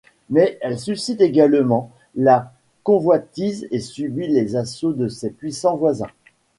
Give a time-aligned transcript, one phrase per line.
[0.31, 2.51] Mais elle suscite également la
[2.81, 6.09] convoitise et subit les assauts de ses puissants voisins.